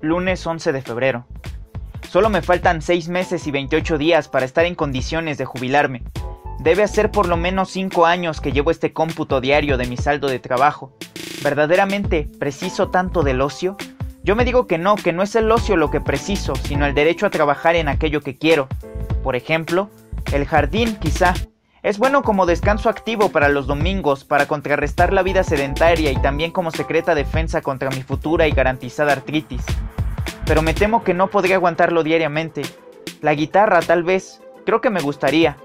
lunes 0.00 0.46
11 0.46 0.72
de 0.72 0.82
febrero. 0.82 1.26
Solo 2.08 2.30
me 2.30 2.42
faltan 2.42 2.80
6 2.80 3.08
meses 3.08 3.46
y 3.46 3.50
28 3.50 3.98
días 3.98 4.28
para 4.28 4.46
estar 4.46 4.64
en 4.64 4.74
condiciones 4.74 5.38
de 5.38 5.44
jubilarme. 5.44 6.02
Debe 6.60 6.82
hacer 6.82 7.10
por 7.10 7.28
lo 7.28 7.36
menos 7.36 7.70
5 7.70 8.06
años 8.06 8.40
que 8.40 8.52
llevo 8.52 8.70
este 8.70 8.92
cómputo 8.92 9.40
diario 9.40 9.76
de 9.76 9.86
mi 9.86 9.96
saldo 9.96 10.28
de 10.28 10.38
trabajo. 10.38 10.96
¿Verdaderamente 11.42 12.28
preciso 12.38 12.88
tanto 12.88 13.22
del 13.22 13.40
ocio? 13.40 13.76
Yo 14.22 14.36
me 14.36 14.44
digo 14.44 14.66
que 14.66 14.78
no, 14.78 14.96
que 14.96 15.12
no 15.12 15.22
es 15.22 15.34
el 15.36 15.50
ocio 15.50 15.76
lo 15.76 15.90
que 15.90 16.00
preciso, 16.00 16.54
sino 16.56 16.86
el 16.86 16.94
derecho 16.94 17.26
a 17.26 17.30
trabajar 17.30 17.76
en 17.76 17.88
aquello 17.88 18.20
que 18.20 18.36
quiero. 18.36 18.68
Por 19.22 19.36
ejemplo, 19.36 19.90
el 20.32 20.46
jardín 20.46 20.96
quizá. 20.96 21.34
Es 21.82 21.98
bueno 21.98 22.22
como 22.22 22.46
descanso 22.46 22.88
activo 22.88 23.30
para 23.30 23.48
los 23.48 23.66
domingos, 23.66 24.24
para 24.24 24.46
contrarrestar 24.46 25.12
la 25.12 25.22
vida 25.22 25.44
sedentaria 25.44 26.10
y 26.10 26.16
también 26.16 26.50
como 26.50 26.70
secreta 26.70 27.14
defensa 27.14 27.60
contra 27.62 27.90
mi 27.90 28.02
futura 28.02 28.48
y 28.48 28.52
garantizada 28.52 29.12
artritis 29.12 29.64
pero 30.48 30.62
me 30.62 30.72
temo 30.72 31.04
que 31.04 31.12
no 31.12 31.28
podría 31.28 31.56
aguantarlo 31.56 32.02
diariamente. 32.02 32.62
La 33.20 33.34
guitarra, 33.34 33.80
tal 33.80 34.02
vez, 34.02 34.40
creo 34.64 34.80
que 34.80 34.88
me 34.88 35.02
gustaría, 35.02 35.58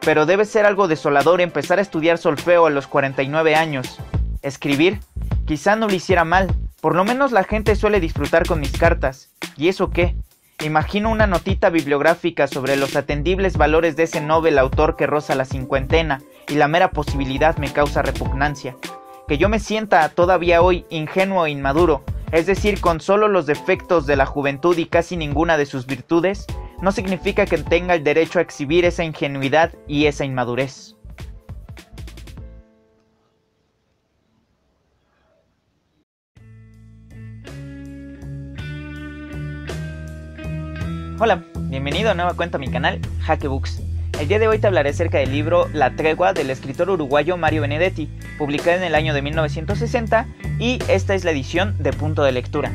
pero 0.00 0.26
debe 0.26 0.44
ser 0.44 0.66
algo 0.66 0.88
desolador 0.88 1.40
empezar 1.40 1.78
a 1.78 1.82
estudiar 1.82 2.18
solfeo 2.18 2.66
a 2.66 2.70
los 2.70 2.88
49 2.88 3.54
años. 3.54 4.00
Escribir, 4.42 4.98
quizá 5.46 5.76
no 5.76 5.86
lo 5.86 5.94
hiciera 5.94 6.24
mal, 6.24 6.52
por 6.80 6.96
lo 6.96 7.04
menos 7.04 7.30
la 7.30 7.44
gente 7.44 7.76
suele 7.76 8.00
disfrutar 8.00 8.44
con 8.44 8.58
mis 8.58 8.76
cartas. 8.76 9.30
¿Y 9.56 9.68
eso 9.68 9.90
qué? 9.90 10.16
Imagino 10.64 11.10
una 11.10 11.26
notita 11.26 11.68
bibliográfica 11.68 12.46
sobre 12.46 12.76
los 12.76 12.96
atendibles 12.96 13.58
valores 13.58 13.96
de 13.96 14.04
ese 14.04 14.22
novel 14.22 14.58
autor 14.58 14.96
que 14.96 15.06
roza 15.06 15.34
la 15.34 15.44
cincuentena, 15.44 16.22
y 16.48 16.54
la 16.54 16.68
mera 16.68 16.90
posibilidad 16.90 17.58
me 17.58 17.70
causa 17.70 18.00
repugnancia. 18.00 18.74
Que 19.28 19.36
yo 19.36 19.50
me 19.50 19.58
sienta 19.58 20.08
todavía 20.08 20.62
hoy 20.62 20.86
ingenuo 20.88 21.44
e 21.44 21.50
inmaduro, 21.50 22.02
es 22.32 22.46
decir, 22.46 22.80
con 22.80 23.02
solo 23.02 23.28
los 23.28 23.44
defectos 23.44 24.06
de 24.06 24.16
la 24.16 24.24
juventud 24.24 24.78
y 24.78 24.86
casi 24.86 25.18
ninguna 25.18 25.58
de 25.58 25.66
sus 25.66 25.84
virtudes, 25.84 26.46
no 26.80 26.92
significa 26.92 27.44
que 27.44 27.58
tenga 27.58 27.94
el 27.94 28.02
derecho 28.02 28.38
a 28.38 28.42
exhibir 28.42 28.86
esa 28.86 29.04
ingenuidad 29.04 29.74
y 29.86 30.06
esa 30.06 30.24
inmadurez. 30.24 30.93
Hola, 41.24 41.42
bienvenido 41.56 42.10
a 42.10 42.14
nueva 42.14 42.34
cuenta 42.34 42.58
a 42.58 42.60
mi 42.60 42.68
canal, 42.68 43.00
Hackebooks. 43.22 43.80
El 44.20 44.28
día 44.28 44.38
de 44.38 44.46
hoy 44.46 44.58
te 44.58 44.66
hablaré 44.66 44.90
acerca 44.90 45.16
del 45.16 45.32
libro 45.32 45.70
La 45.72 45.96
tregua 45.96 46.34
del 46.34 46.50
escritor 46.50 46.90
uruguayo 46.90 47.38
Mario 47.38 47.62
Benedetti, 47.62 48.10
publicado 48.36 48.76
en 48.76 48.82
el 48.82 48.94
año 48.94 49.14
de 49.14 49.22
1960 49.22 50.26
y 50.58 50.80
esta 50.86 51.14
es 51.14 51.24
la 51.24 51.30
edición 51.30 51.82
de 51.82 51.94
punto 51.94 52.24
de 52.24 52.32
lectura. 52.32 52.70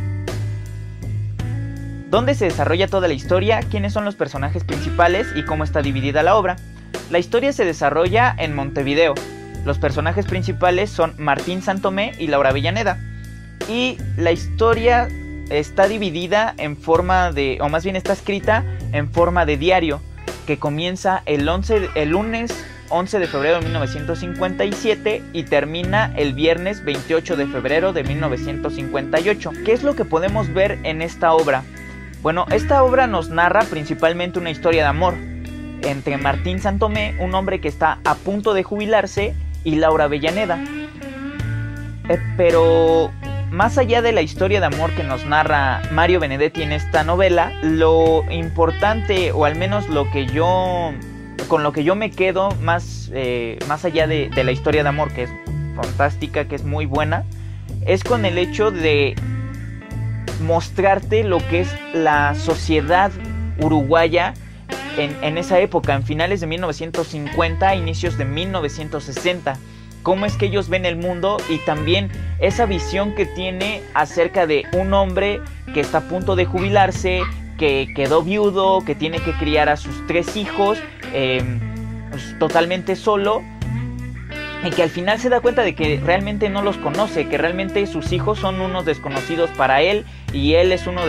¿Dónde 2.10 2.34
se 2.34 2.46
desarrolla 2.46 2.88
toda 2.88 3.08
la 3.08 3.14
historia? 3.14 3.60
¿Quiénes 3.60 3.94
son 3.94 4.04
los 4.04 4.16
personajes 4.16 4.64
principales 4.64 5.28
y 5.36 5.46
cómo 5.46 5.64
está 5.64 5.84
dividida 5.84 6.24
la 6.24 6.36
obra? 6.36 6.56
La 7.12 7.20
historia 7.20 7.54
se 7.54 7.66
desarrolla 7.66 8.34
en 8.36 8.56
Montevideo. 8.56 9.14
Los 9.64 9.78
personajes 9.78 10.26
principales 10.26 10.90
son 10.90 11.14
Martín 11.20 11.62
Santomé 11.62 12.14
y 12.18 12.26
Laura 12.26 12.52
Villaneda. 12.52 12.98
Y 13.70 14.00
la 14.18 14.32
historia 14.32 15.08
está 15.50 15.88
dividida 15.88 16.54
en 16.58 16.78
forma 16.78 17.32
de, 17.32 17.60
o 17.62 17.70
más 17.70 17.84
bien 17.84 17.96
está 17.96 18.14
escrita 18.14 18.64
en 18.92 19.10
forma 19.10 19.46
de 19.46 19.58
diario 19.58 20.02
que 20.46 20.58
comienza 20.58 21.22
el, 21.26 21.48
11, 21.48 21.90
el 21.96 22.10
lunes 22.10 22.52
11 22.90 23.20
de 23.20 23.28
febrero 23.28 23.60
de 23.60 23.66
1957 23.66 25.24
y 25.34 25.44
termina 25.44 26.12
el 26.16 26.34
viernes 26.34 26.84
28 26.84 27.36
de 27.36 27.46
febrero 27.46 27.94
de 27.94 28.04
1958. 28.04 29.52
¿Qué 29.64 29.74
es 29.74 29.84
lo 29.84 29.96
que 29.96 30.06
podemos 30.06 30.52
ver 30.54 30.80
en 30.84 31.02
esta 31.02 31.34
obra? 31.34 31.64
Bueno, 32.22 32.46
esta 32.52 32.84
obra 32.84 33.08
nos 33.08 33.30
narra 33.30 33.62
principalmente 33.62 34.40
una 34.40 34.50
historia 34.50 34.82
de 34.82 34.90
amor 34.90 35.14
entre 35.84 36.18
Martín 36.18 36.60
Santomé, 36.60 37.16
un 37.20 37.34
hombre 37.36 37.62
que 37.62 37.68
está 37.68 38.00
a 38.04 38.16
punto 38.16 38.54
de 38.54 38.64
jubilarse, 38.64 39.36
y 39.64 39.76
Laura 39.76 40.06
Avellaneda. 40.06 40.60
Eh, 42.10 42.20
pero 42.38 43.12
más 43.52 43.78
allá 43.78 44.02
de 44.02 44.12
la 44.12 44.22
historia 44.22 44.60
de 44.60 44.68
amor 44.68 44.92
que 44.92 45.04
nos 45.04 45.26
narra 45.26 45.82
Mario 45.92 46.20
Benedetti 46.20 46.62
en 46.62 46.72
esta 46.72 47.04
novela, 47.04 47.52
lo 47.62 48.24
importante, 48.32 49.32
o 49.32 49.46
al 49.46 49.56
menos 49.56 49.90
lo 49.90 50.10
que 50.12 50.28
yo, 50.28 50.94
con 51.48 51.64
lo 51.64 51.72
que 51.72 51.84
yo 51.84 51.96
me 51.96 52.12
quedo 52.12 52.52
más, 52.62 53.10
eh, 53.14 53.58
más 53.68 53.86
allá 53.86 54.08
de, 54.08 54.30
de 54.30 54.44
la 54.44 54.52
historia 54.52 54.84
de 54.84 54.90
amor, 54.90 55.12
que 55.14 55.24
es 55.24 55.32
fantástica, 55.76 56.46
que 56.48 56.56
es 56.56 56.64
muy 56.64 56.86
buena, 56.86 57.26
es 57.86 58.04
con 58.04 58.26
el 58.26 58.38
hecho 58.38 58.72
de 58.72 59.16
mostrarte 60.42 61.24
lo 61.24 61.40
que 61.50 61.62
es 61.62 61.76
la 61.94 62.36
sociedad 62.36 63.12
uruguaya 63.60 64.34
en, 64.98 65.16
en, 65.24 65.38
esa 65.38 65.60
época, 65.60 65.96
en 65.96 66.04
finales 66.04 66.40
de 66.40 66.48
1950, 66.48 67.76
inicios 67.76 68.18
de 68.18 68.26
1960 68.26 69.58
cómo 70.10 70.26
es 70.26 70.38
que 70.38 70.48
ellos 70.48 70.70
ven 70.70 70.88
el 70.88 70.96
mundo 70.96 71.38
y 71.50 71.60
también 71.60 72.10
esa 72.40 72.66
visión 72.66 73.14
que 73.14 73.28
tiene 73.28 73.84
acerca 73.94 74.48
de 74.48 74.66
un 74.74 74.92
hombre 74.92 75.40
que 75.72 75.82
está 75.82 76.00
a 76.00 76.02
punto 76.02 76.36
de 76.36 76.46
jubilarse, 76.46 77.22
que 77.60 77.94
quedó 77.96 78.24
viudo, 78.24 78.84
que 78.84 78.96
tiene 78.96 79.20
que 79.20 79.34
criar 79.34 79.70
a 79.70 79.78
sus 79.78 80.08
tres 80.08 80.36
hijos 80.36 80.80
em, 81.14 81.60
pues, 82.10 82.36
totalmente 82.40 82.96
solo 82.96 83.44
y 84.66 84.72
que 84.72 84.82
al 84.82 84.90
final 84.90 85.20
se 85.20 85.30
da 85.30 85.42
cuenta 85.42 85.62
de 85.62 85.76
que 85.76 86.02
realmente 86.04 86.50
no 86.50 86.64
los 86.64 86.78
conoce, 86.78 87.28
que 87.28 87.38
realmente 87.38 87.86
sus 87.86 88.12
hijos 88.12 88.40
son 88.40 88.62
unos 88.62 88.86
desconocidos 88.86 89.52
para 89.52 89.84
él 89.84 90.08
y 90.34 90.56
él 90.56 90.72
es, 90.72 90.88
uno 90.88 91.02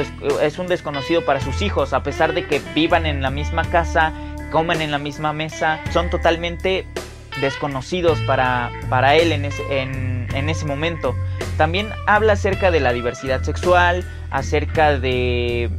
es 0.43 0.59
un 0.59 0.66
desconocido 0.66 1.25
para 1.25 1.41
sus 1.41 1.62
hijos, 1.62 1.94
a 1.94 2.03
pesar 2.03 2.34
de 2.34 2.47
que 2.47 2.60
vivan 2.75 3.06
en 3.06 3.22
la 3.22 3.31
misma 3.31 3.65
casa, 3.65 4.12
comen 4.53 4.83
en 4.83 4.91
la 4.91 4.99
misma 4.99 5.33
mesa, 5.33 5.81
son 5.91 6.10
totalmente 6.10 6.84
desconocidos 7.41 8.18
para, 8.20 8.70
para 8.88 9.14
él 9.16 9.32
en 9.32 9.44
ese, 9.44 9.62
en, 9.80 10.48
ese 10.48 10.64
momento. 10.64 11.14
También 11.56 11.88
habla 12.06 12.32
acerca 12.34 12.70
de 12.70 12.80
la 12.80 12.92
diversidad 12.92 13.42
sexual, 13.42 14.04
acerca 14.30 14.98
de, 14.98 15.70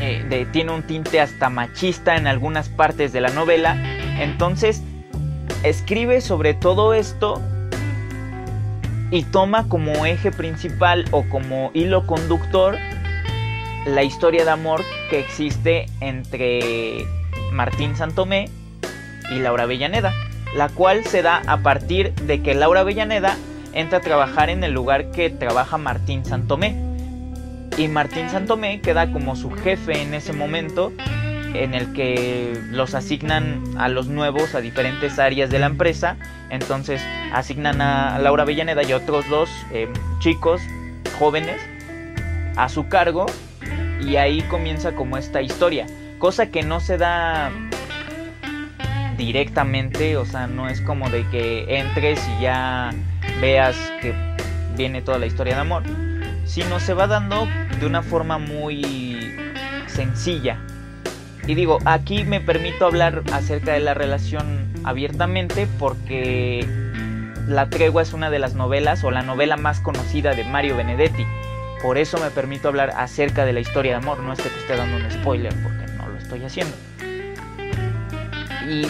eh, 0.00 0.26
de, 0.28 0.46
tiene 0.46 0.72
un 0.72 0.82
tinte 0.82 1.20
hasta 1.20 1.48
machista 1.48 2.16
en 2.16 2.26
algunas 2.26 2.68
partes 2.68 3.12
de 3.12 3.20
la 3.20 3.30
novela. 3.30 3.76
Entonces, 4.18 4.82
escribe 5.62 6.20
sobre 6.20 6.54
todo 6.54 6.94
esto 6.94 7.40
y 9.10 9.22
toma 9.24 9.68
como 9.68 10.04
eje 10.04 10.30
principal 10.30 11.04
o 11.10 11.22
como 11.28 11.70
hilo 11.74 12.06
conductor 12.06 12.76
la 13.86 14.02
historia 14.02 14.44
de 14.44 14.50
amor 14.50 14.84
que 15.08 15.18
existe 15.18 15.86
entre 16.00 17.06
Martín 17.52 17.96
Santomé 17.96 18.50
y 19.30 19.38
Laura 19.38 19.64
Avellaneda, 19.64 20.12
la 20.54 20.68
cual 20.68 21.04
se 21.04 21.22
da 21.22 21.42
a 21.46 21.58
partir 21.58 22.14
de 22.14 22.42
que 22.42 22.54
Laura 22.54 22.80
Avellaneda 22.80 23.36
entra 23.72 23.98
a 23.98 24.00
trabajar 24.00 24.50
en 24.50 24.64
el 24.64 24.72
lugar 24.72 25.10
que 25.10 25.30
trabaja 25.30 25.78
Martín 25.78 26.24
Santomé. 26.24 26.76
Y 27.76 27.88
Martín 27.88 28.28
Santomé 28.28 28.80
queda 28.80 29.12
como 29.12 29.36
su 29.36 29.50
jefe 29.50 30.02
en 30.02 30.14
ese 30.14 30.32
momento 30.32 30.92
en 31.54 31.74
el 31.74 31.92
que 31.92 32.58
los 32.70 32.94
asignan 32.94 33.62
a 33.78 33.88
los 33.88 34.08
nuevos 34.08 34.54
a 34.54 34.60
diferentes 34.60 35.18
áreas 35.18 35.50
de 35.50 35.58
la 35.58 35.66
empresa. 35.66 36.16
Entonces 36.50 37.02
asignan 37.32 37.80
a 37.80 38.18
Laura 38.18 38.42
Avellaneda 38.42 38.82
y 38.82 38.92
otros 38.92 39.28
dos 39.28 39.48
eh, 39.72 39.88
chicos 40.18 40.60
jóvenes 41.18 41.60
a 42.56 42.68
su 42.68 42.88
cargo 42.88 43.26
y 44.00 44.16
ahí 44.16 44.42
comienza 44.42 44.92
como 44.92 45.16
esta 45.16 45.42
historia. 45.42 45.86
Cosa 46.18 46.46
que 46.46 46.62
no 46.62 46.80
se 46.80 46.98
da 46.98 47.52
directamente, 49.18 50.16
o 50.16 50.24
sea, 50.24 50.46
no 50.46 50.68
es 50.68 50.80
como 50.80 51.10
de 51.10 51.28
que 51.28 51.78
entres 51.80 52.26
y 52.38 52.42
ya 52.42 52.94
veas 53.42 53.76
que 54.00 54.14
viene 54.76 55.02
toda 55.02 55.18
la 55.18 55.26
historia 55.26 55.56
de 55.56 55.60
amor, 55.60 55.82
sino 56.46 56.80
se 56.80 56.94
va 56.94 57.06
dando 57.06 57.46
de 57.78 57.86
una 57.86 58.02
forma 58.02 58.38
muy 58.38 59.34
sencilla. 59.86 60.58
Y 61.46 61.54
digo, 61.54 61.78
aquí 61.84 62.24
me 62.24 62.40
permito 62.40 62.86
hablar 62.86 63.22
acerca 63.32 63.72
de 63.72 63.80
la 63.80 63.92
relación 63.94 64.68
abiertamente 64.84 65.66
porque 65.78 66.66
La 67.48 67.70
tregua 67.70 68.02
es 68.02 68.12
una 68.12 68.28
de 68.28 68.38
las 68.38 68.54
novelas 68.54 69.02
o 69.04 69.10
la 69.10 69.22
novela 69.22 69.56
más 69.56 69.80
conocida 69.80 70.34
de 70.34 70.44
Mario 70.44 70.76
Benedetti. 70.76 71.24
Por 71.80 71.96
eso 71.96 72.18
me 72.18 72.30
permito 72.30 72.68
hablar 72.68 72.92
acerca 72.94 73.46
de 73.46 73.54
la 73.54 73.60
historia 73.60 73.92
de 73.92 73.98
amor, 73.98 74.20
no 74.20 74.34
es 74.34 74.38
que 74.38 74.50
te 74.50 74.58
esté 74.58 74.76
dando 74.76 74.98
un 74.98 75.10
spoiler 75.10 75.54
porque 75.62 75.90
no 75.96 76.08
lo 76.08 76.18
estoy 76.18 76.44
haciendo. 76.44 76.76
Y 78.68 78.86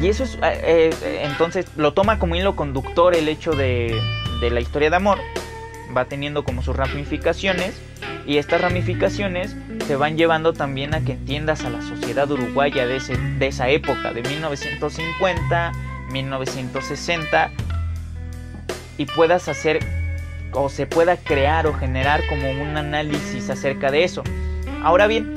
y 0.00 0.08
eso 0.08 0.24
es, 0.24 0.34
eh, 0.42 0.90
eh, 1.02 1.22
entonces 1.24 1.66
lo 1.76 1.92
toma 1.92 2.18
como 2.18 2.36
hilo 2.36 2.56
conductor 2.56 3.14
el 3.14 3.28
hecho 3.28 3.52
de, 3.52 3.98
de 4.40 4.50
la 4.50 4.60
historia 4.60 4.90
de 4.90 4.96
amor. 4.96 5.18
Va 5.96 6.06
teniendo 6.06 6.44
como 6.44 6.62
sus 6.62 6.74
ramificaciones 6.74 7.80
y 8.26 8.38
estas 8.38 8.60
ramificaciones 8.60 9.54
se 9.86 9.96
van 9.96 10.16
llevando 10.16 10.52
también 10.52 10.94
a 10.94 11.04
que 11.04 11.12
entiendas 11.12 11.64
a 11.64 11.70
la 11.70 11.82
sociedad 11.82 12.30
uruguaya 12.30 12.86
de, 12.86 12.96
ese, 12.96 13.16
de 13.16 13.46
esa 13.46 13.68
época, 13.68 14.12
de 14.12 14.22
1950, 14.22 15.72
1960, 16.10 17.50
y 18.98 19.06
puedas 19.06 19.48
hacer 19.48 19.80
o 20.52 20.68
se 20.68 20.86
pueda 20.86 21.16
crear 21.16 21.66
o 21.66 21.74
generar 21.74 22.22
como 22.28 22.50
un 22.50 22.76
análisis 22.76 23.50
acerca 23.50 23.90
de 23.90 24.04
eso. 24.04 24.22
Ahora 24.82 25.06
bien, 25.06 25.34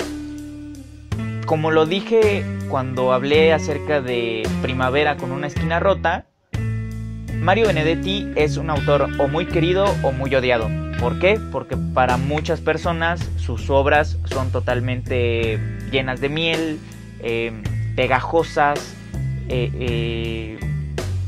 como 1.46 1.70
lo 1.70 1.86
dije 1.86 2.44
cuando 2.68 3.12
hablé 3.12 3.52
acerca 3.52 4.00
de 4.00 4.48
Primavera 4.62 5.16
con 5.16 5.32
una 5.32 5.46
esquina 5.46 5.80
rota, 5.80 6.26
Mario 7.34 7.66
Benedetti 7.68 8.30
es 8.36 8.56
un 8.56 8.68
autor 8.68 9.08
o 9.18 9.28
muy 9.28 9.46
querido 9.46 9.86
o 10.02 10.12
muy 10.12 10.34
odiado. 10.34 10.68
¿Por 11.00 11.18
qué? 11.18 11.40
Porque 11.52 11.76
para 11.94 12.16
muchas 12.16 12.60
personas 12.60 13.20
sus 13.36 13.70
obras 13.70 14.18
son 14.24 14.50
totalmente 14.50 15.58
llenas 15.90 16.20
de 16.20 16.28
miel, 16.28 16.78
eh, 17.20 17.52
pegajosas, 17.96 18.96
eh, 19.48 19.70
eh, 19.74 20.58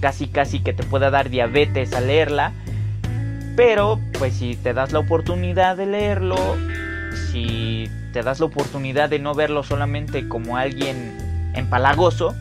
casi 0.01 0.29
casi 0.29 0.61
que 0.61 0.73
te 0.73 0.83
pueda 0.83 1.11
dar 1.11 1.31
diabetes 1.31 1.95
al 1.95 2.09
leerla. 2.09 2.53
Pero 3.57 4.01
pues 4.19 4.35
si 4.35 4.57
te 4.57 4.75
das 4.75 4.93
la 4.93 4.99
oportunidad 4.99 5.77
de 5.77 5.87
leerlo, 5.87 6.37
si 7.31 7.89
te 8.13 8.23
das 8.23 8.41
la 8.41 8.47
oportunidad 8.47 9.09
de 9.09 9.21
no 9.21 9.35
verlo 9.35 9.63
solamente 9.63 10.29
como 10.29 10.57
alguien 10.57 11.20
empalagoso, 11.55 12.35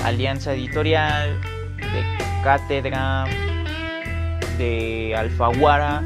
Alianza 0.03 0.53
Editorial, 0.53 1.41
de 1.77 2.03
Cátedra, 2.43 3.25
de 4.57 5.15
Alfaguara 5.15 6.03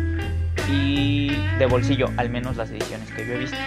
y 0.70 1.36
de 1.58 1.66
Bolsillo, 1.66 2.10
al 2.18 2.30
menos 2.30 2.58
las 2.58 2.70
ediciones 2.72 3.12
que 3.12 3.26
yo 3.26 3.34
he 3.34 3.38
visto. 3.38 3.58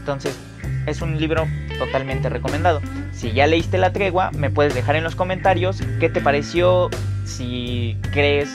Entonces, 0.00 0.38
es 0.86 1.02
un 1.02 1.18
libro 1.18 1.46
totalmente 1.78 2.28
recomendado. 2.28 2.80
Si 3.12 3.32
ya 3.32 3.46
leíste 3.46 3.78
La 3.78 3.92
Tregua, 3.92 4.30
me 4.32 4.50
puedes 4.50 4.74
dejar 4.74 4.96
en 4.96 5.04
los 5.04 5.14
comentarios 5.14 5.82
qué 6.00 6.08
te 6.08 6.20
pareció, 6.20 6.90
si 7.24 7.98
crees 8.12 8.48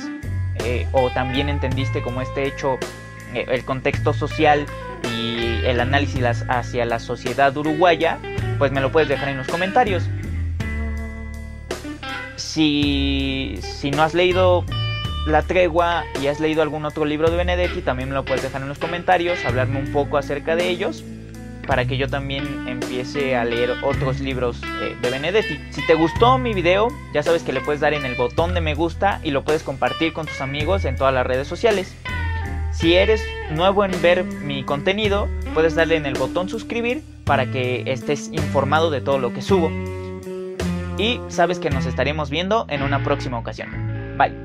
eh, 0.66 0.88
o 0.92 1.10
también 1.12 1.50
entendiste 1.50 2.02
como 2.02 2.22
este 2.22 2.48
hecho, 2.48 2.78
eh, 3.34 3.46
el 3.50 3.66
contexto 3.66 4.14
social 4.14 4.66
y 5.16 5.66
el 5.66 5.80
análisis 5.80 6.24
hacia 6.48 6.86
la 6.86 7.00
sociedad 7.00 7.56
uruguaya, 7.56 8.18
pues 8.58 8.72
me 8.72 8.82
lo 8.82 8.92
puedes 8.92 9.10
dejar 9.10 9.30
en 9.30 9.38
los 9.38 9.48
comentarios. 9.48 10.04
Si, 12.36 13.60
si 13.62 13.92
no 13.92 14.04
has 14.04 14.14
leído 14.14 14.66
La 15.26 15.42
Tregua 15.42 16.04
y 16.22 16.28
has 16.28 16.40
leído 16.40 16.62
algún 16.62 16.86
otro 16.86 17.06
libro 17.06 17.30
de 17.30 17.38
Benedetti, 17.38 17.82
también 17.82 18.10
me 18.10 18.16
lo 18.16 18.26
puedes 18.26 18.44
dejar 18.44 18.62
en 18.62 18.68
los 18.68 18.78
comentarios, 18.78 19.44
hablarme 19.46 19.80
un 19.80 19.92
poco 19.94 20.18
acerca 20.18 20.56
de 20.56 20.70
ellos 20.70 21.04
para 21.66 21.86
que 21.86 21.98
yo 21.98 22.10
también 22.10 22.68
empiece 22.68 23.36
a 23.36 23.46
leer 23.46 23.72
otros 23.84 24.20
libros 24.20 24.62
eh, 24.82 24.98
de 25.02 25.10
Benedetti. 25.10 25.60
Si 25.70 25.86
te 25.88 25.96
gustó 25.96 26.38
mi 26.38 26.54
video, 26.54 26.90
ya 27.14 27.24
sabes 27.24 27.44
que 27.44 27.54
le 27.54 27.62
puedes 27.62 27.80
dar 27.80 27.94
en 27.94 28.06
el 28.06 28.16
botón 28.16 28.54
de 28.54 28.60
me 28.60 28.76
gusta 28.76 29.22
y 29.24 29.32
lo 29.32 29.44
puedes 29.44 29.64
compartir 29.64 30.12
con 30.12 30.26
tus 30.26 30.42
amigos 30.42 30.84
en 30.84 30.98
todas 30.98 31.14
las 31.14 31.26
redes 31.26 31.48
sociales. 31.48 31.96
Si 32.72 32.96
eres 32.96 33.24
nuevo 33.52 33.86
en 33.86 33.92
ver 34.02 34.24
mi 34.24 34.64
contenido, 34.64 35.30
puedes 35.54 35.76
darle 35.76 35.96
en 35.96 36.06
el 36.06 36.16
botón 36.16 36.50
suscribir 36.50 37.04
para 37.24 37.50
que 37.50 37.84
estés 37.86 38.30
informado 38.34 38.90
de 38.92 39.00
todo 39.00 39.20
lo 39.20 39.34
que 39.34 39.42
subo. 39.42 39.72
Y 40.98 41.20
sabes 41.30 41.60
que 41.60 41.70
nos 41.70 41.86
estaremos 41.86 42.30
viendo 42.30 42.66
en 42.70 42.84
una 42.84 43.04
próxima 43.04 43.40
ocasión. 43.40 44.18
Bye. 44.18 44.43